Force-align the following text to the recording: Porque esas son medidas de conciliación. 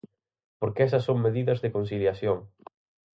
Porque 0.59 0.81
esas 0.87 1.03
son 1.07 1.21
medidas 1.25 1.61
de 1.61 1.71
conciliación. 1.71 2.49